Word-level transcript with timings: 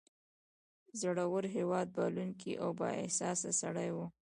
زړور، 1.01 1.43
هیواد 1.57 1.87
پالونکی 1.97 2.53
او 2.63 2.69
با 2.79 2.87
احساسه 3.01 3.51
سړی 3.61 3.89
و. 3.95 3.97